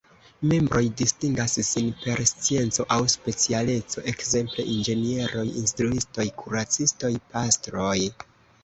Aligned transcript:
Membroj 0.51 0.81
distingas 1.01 1.57
sin 1.67 1.91
per 2.05 2.23
scienco 2.31 2.85
aŭ 2.95 2.99
specialeco, 3.17 4.05
ekzemple 4.15 4.67
inĝenieroj, 4.79 5.45
instruistoj, 5.63 6.31
kuracistoj, 6.43 7.15
pastroj. 7.37 7.97